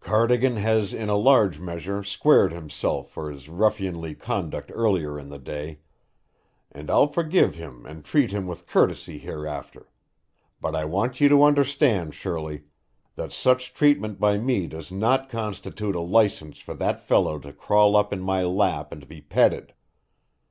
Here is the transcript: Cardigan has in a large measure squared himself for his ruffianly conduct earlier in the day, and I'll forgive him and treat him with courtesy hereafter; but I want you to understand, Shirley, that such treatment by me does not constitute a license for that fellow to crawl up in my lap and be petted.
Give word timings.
Cardigan 0.00 0.56
has 0.56 0.92
in 0.92 1.08
a 1.08 1.16
large 1.16 1.58
measure 1.58 2.02
squared 2.02 2.52
himself 2.52 3.08
for 3.08 3.30
his 3.30 3.48
ruffianly 3.48 4.14
conduct 4.14 4.70
earlier 4.74 5.18
in 5.18 5.30
the 5.30 5.38
day, 5.38 5.78
and 6.70 6.90
I'll 6.90 7.08
forgive 7.08 7.54
him 7.54 7.86
and 7.86 8.04
treat 8.04 8.32
him 8.32 8.46
with 8.46 8.66
courtesy 8.66 9.16
hereafter; 9.16 9.88
but 10.60 10.76
I 10.76 10.84
want 10.84 11.22
you 11.22 11.30
to 11.30 11.42
understand, 11.44 12.12
Shirley, 12.12 12.64
that 13.14 13.32
such 13.32 13.72
treatment 13.72 14.20
by 14.20 14.36
me 14.36 14.66
does 14.66 14.92
not 14.92 15.30
constitute 15.30 15.94
a 15.96 16.00
license 16.00 16.58
for 16.58 16.74
that 16.74 17.00
fellow 17.00 17.38
to 17.38 17.50
crawl 17.50 17.96
up 17.96 18.12
in 18.12 18.20
my 18.20 18.42
lap 18.44 18.92
and 18.92 19.08
be 19.08 19.22
petted. 19.22 19.72